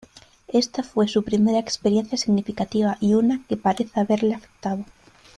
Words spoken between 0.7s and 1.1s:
fue